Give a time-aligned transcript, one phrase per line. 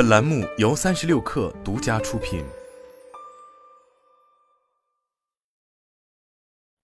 [0.00, 2.42] 本栏目由三十六氪独家出品。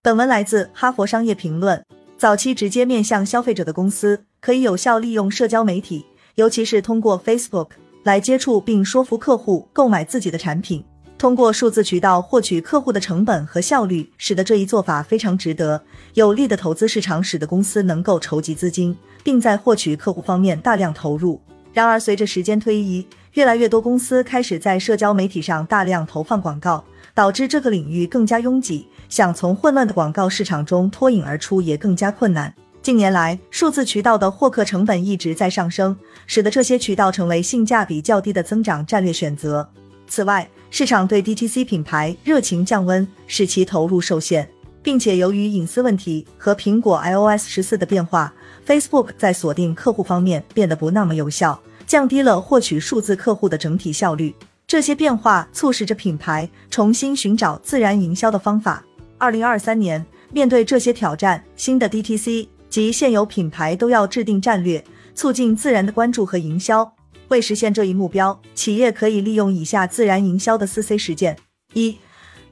[0.00, 1.78] 本文来自《哈佛商业评论》。
[2.16, 6.06] 早期直接面向消费者的公司，可以有效利用社交媒体，
[6.36, 10.82] 尤其是通过 Facebook 来接触并说服客户购买自己的产品。
[11.18, 15.84] 通过数字渠道获取客户的成本和效率，使得这一做法非常值得。
[16.14, 21.38] 有利的投资市场使得公司能够筹集资金，并在获取客户方面大量投入。
[21.72, 28.86] 然而，随着时间推移，越来越多公司开始在社交媒体上大量投放广告，导致这个领域更加拥挤。
[29.08, 32.54] 想从混乱的广告市场中脱颖而出也更加困难。
[32.82, 35.96] 近年来，数字渠道的获客成本一直在上升，
[36.26, 39.68] 使得这些渠道成为性价比较低的增长战略选择。
[40.08, 44.48] 此外，市场对 DTC 品牌热情降温，使其投入受限，
[44.82, 48.34] 并且由于隐私问题和苹果 iOS 十四的变化
[48.66, 54.34] ，Facebook 在锁定客户方面变得不那么有效，降低了获取数字客户的整体效率。
[54.66, 58.84] 这些变化促使着品牌重新寻找自然营销的方法。
[59.18, 64.82] 二零二三年，面对这些挑战，新的 DTC 及现有品牌都要制定战略，
[65.14, 66.90] 促进自然的关注和营销。
[67.28, 71.36] 为实现这一目标，企业可以利用以下自然营销的四 C 实践：
[71.74, 71.98] 一、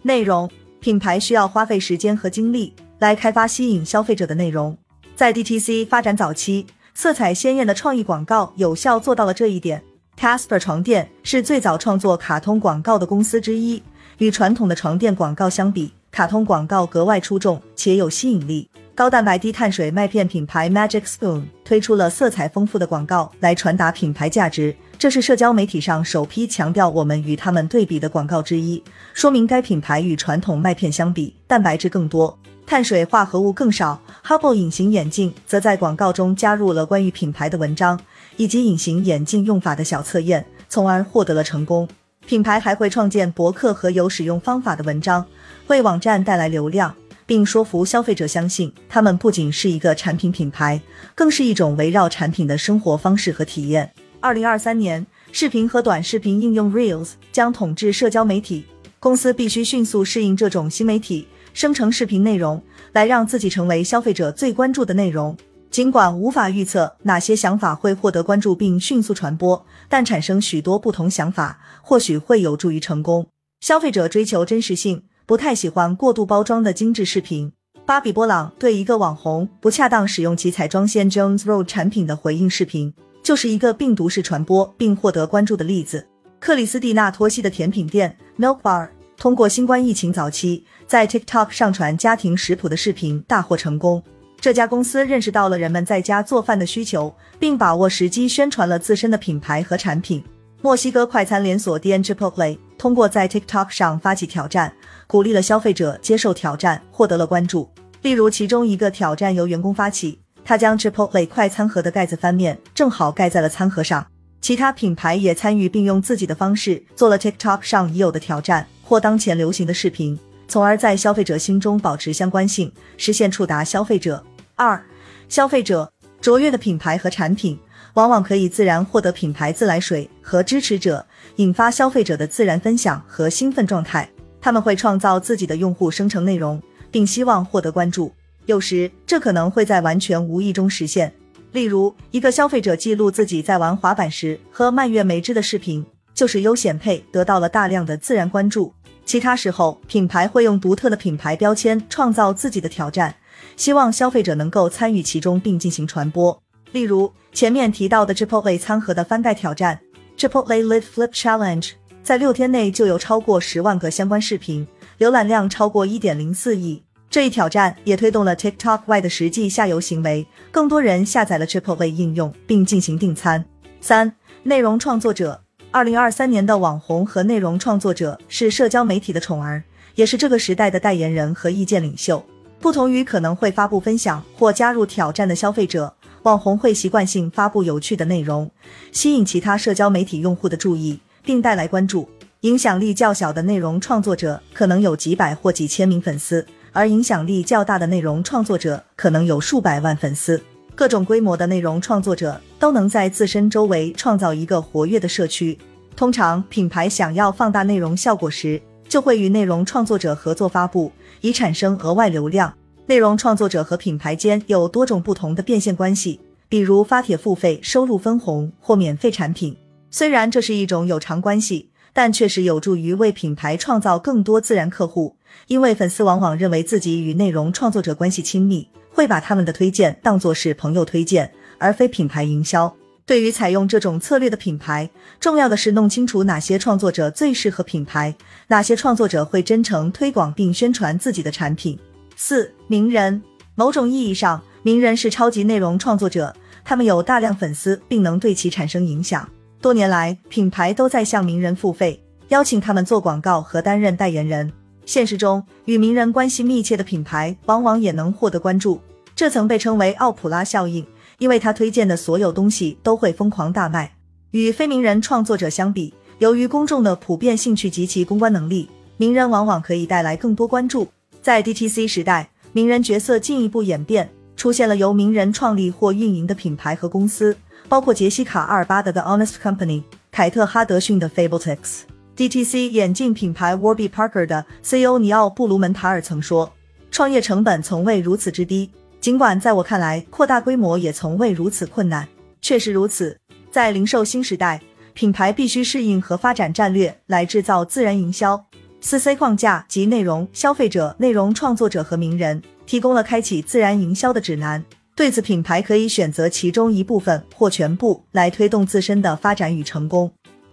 [0.02, 0.50] 内容
[0.80, 4.76] 品牌需要花费时间和精力来开发吸引消费者的内容。
[5.14, 9.82] 在 DTC 发展早期，色彩鲜艳的创意广告有效做到了这一点。
[10.18, 13.82] Casper 床垫是最早创作卡通广告的公司之一，
[14.18, 18.68] 与传统的床垫广告相比，卡通广告格外出众且有吸引力。
[18.94, 28.84] 高蛋白低碳水麦片品牌 Magic Spoon 推出了色彩丰富的广告来传达品牌价值，这是社交媒体上首批强调我们与他们对比的广告之一，
[29.14, 33.98] 说明该品牌与传统麦片相比，蛋白质更多，碳水化合物更少。
[34.22, 37.98] Hubble 隐形眼镜则在广告中加入了关于品牌的文章
[38.36, 41.88] 以及隐形眼镜用法的小测验，从而获得了成功。
[42.26, 45.24] 品牌还会创建博客和有使用方法的文章，
[45.68, 46.94] 为网站带来流量。
[47.24, 50.78] 并说服消费者相信，他们不仅是一个产品品牌，
[51.14, 53.90] 更是一种围绕产品的生活方式和体验。
[54.20, 58.66] 二零二三年，视频和短视频应用 Reels 将统治社交媒体，
[58.98, 65.36] 公司必须迅速适应这种新媒体，生成视频内容，来让自己成为消费者最关注的内容。
[65.70, 73.26] 尽管无法预测哪些想法会获得关注并迅速传播，但产生许多不同想法或许会有助于成功。
[73.60, 75.04] 消费者追求真实性。
[75.30, 77.52] 不太喜欢过度包装的精致视频。
[77.86, 82.92] 芭比波朗对一个网红不恰当使用其彩妆线 Jones Road 产品的回应视频，
[83.30, 86.04] 就是一个病毒式传播并获得关注的例子。
[86.40, 94.02] 克里斯蒂娜托西的甜品店 Milk Bar 通过新冠疫情早期在 TikTok 上传家庭食谱的视频大获成功。
[94.40, 100.20] 这家公司认识到了人们在家做饭的需求，并把握时机宣传了自身的品牌和产品。
[100.60, 104.72] 墨西哥快餐连锁店 Chipotle 通过在 TikTok 上发起挑战。
[105.06, 107.70] 鼓励了消费者接受挑战，获得了关注。
[108.02, 114.06] 例如，其中一个挑战由员工发起，他将 Chipotle 快餐盒的盖子翻面，正好盖在了餐盒上。
[114.40, 120.18] 其他品牌也参与，并用自己的方式做了 TikTok 上已有的挑战或当前流行的视频，
[120.48, 124.24] 从而在消费者心中保持相关性，实现触达消费者。
[124.56, 124.82] 二、
[125.28, 127.58] 消费者卓越的品牌和产品，
[127.94, 131.06] 往往可以自然获得品牌自来水和支持者，
[131.36, 134.10] 引发消费者的自然分享和兴奋状态。
[134.40, 138.10] 他们会创造自己的用户生成内容，并希望获得关注。
[138.46, 141.12] 有时，这可能会在完全无意中实现。
[141.52, 145.84] 例如，一个消费者记录自己在玩滑板时喝蔓越莓汁的视频，
[146.14, 148.72] 就是优显配得到了大量的自然关注。
[149.04, 153.14] 其他时候，品牌会用独特的品牌标签创造自己的挑战，
[153.56, 156.40] 希望消费者能够参与其中并进行传播。
[156.70, 159.80] 例如，前面提到的 Chipotle 餐盒的翻盖挑战
[160.16, 161.70] （Chipotle Lid Flip Challenge）。
[162.02, 164.66] 在六天内就有超过十万个相关视频，
[164.98, 166.82] 浏览量超过一点零四亿。
[167.10, 173.44] 这一挑战也推动了 TikTok 外的实际下游行为，更多人下载了 Chipotle 应用并进行订餐。
[173.80, 174.14] 三、
[174.44, 179.60] 内容创作者，二零二三年的网红和内容创作者是社交媒体的宠儿，
[179.96, 182.24] 也是这个时代的代言人和意见领袖。
[182.60, 185.92] 不同于可能会发布分享或加入挑战的消费者，
[186.22, 188.48] 网红会习惯性发布有趣的内容，
[188.92, 191.00] 吸引其他社交媒体用户的注意。
[191.24, 192.08] 并带来关注。
[192.40, 200.40] 影响力较小的内容创作者可能有几百或几千名粉丝，而影响力较大的内容创作者可能有数百万粉丝。
[200.74, 205.58] 各种规模的内容创作者都能在自身周围创造一个活跃的社区。
[205.94, 210.90] 通常，品牌想要放大内容效果时，就会与内容创作者合作发布，
[211.20, 212.54] 以产生额外流量。
[212.86, 216.18] 内容创作者和品牌间有多种不同的变现关系，
[216.48, 219.56] 比如发帖付费、收入分红或免费产品。
[219.90, 225.16] 虽然这是一种有偿关系，但确实有助于为品牌创造更多自然客户。
[225.46, 232.74] 因为粉丝往往认为自己与内容创作者关系亲密，会把他们的推荐当作是朋友推荐，而非品牌营销。
[233.06, 234.88] 对于采用这种策略的品牌，
[235.18, 238.14] 重要的是弄清楚哪些创作者最适合品牌，
[238.48, 241.78] 哪些创作者会真诚推广并宣传自己的产品。
[242.16, 243.20] 四、名人，
[243.54, 246.34] 某种意义上，名人是超级内容创作者，
[246.64, 249.28] 他们有大量粉丝，并能对其产生影响。
[249.60, 254.50] 多年来，品牌都在向名人付费，邀请他们做广告和担任代言人。
[254.86, 258.80] 现实中，与名人关系密切的品牌，往往也能获得关注。
[259.14, 260.86] 这曾被称为奥普拉效应。
[261.20, 263.92] 因为他推荐的所有东西都会疯狂大卖。
[264.30, 268.66] 与非名人创作者相比，由于公众的普遍兴趣及其公关能力，
[268.96, 270.88] 名人往往可以带来更多关注。
[271.20, 277.36] 在 DTC 时代，名人角色进一步演变，出现了由名人创立或运营的品牌和公司，
[277.70, 281.82] 包括杰西卡·阿尔巴的 The Honest Company、凯特·哈德逊的 Fabletics。
[282.16, 286.52] DTC 眼镜品牌 Warby Parker 的 CEO 尼奥·布鲁门塔尔曾说
[286.90, 288.68] ：“创业成本从未如此之低。”
[289.00, 292.08] 尽管在我看来，扩大规模也从未如此困难。
[292.42, 293.16] 确实如此，
[293.52, 294.60] 在零售新时代，
[294.92, 298.44] 品牌必须适应和发展战略来制造自然营销。
[298.80, 304.64] 四 C 框架及内容消费者、内容创作者和名人提供了开启自然营销的指南。
[304.96, 310.12] 对此，品牌可以选择其中一部分或全部来推动自身的发展与成功。